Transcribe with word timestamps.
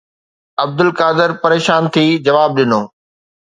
عبدالقادر 0.63 1.29
پريشان 1.43 1.81
ٿي 1.93 2.05
جواب 2.25 2.49
ڏنو 2.57 2.81